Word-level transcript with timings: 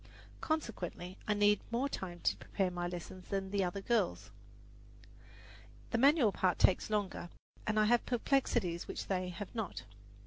Consequently 0.41 1.15
I 1.27 1.35
need 1.35 1.59
more 1.69 1.87
time 1.87 2.21
to 2.21 2.35
prepare 2.37 2.71
my 2.71 2.87
lessons 2.87 3.27
than 3.27 3.53
other 3.61 3.81
girls. 3.81 4.31
The 5.91 5.99
manual 5.99 6.31
part 6.31 6.57
takes 6.57 6.89
longer, 6.89 7.29
and 7.67 7.79
I 7.79 7.85
have 7.85 8.03
perplexities 8.07 8.87
which 8.87 9.05
they 9.05 9.29
have 9.29 9.53
not. 9.53 9.83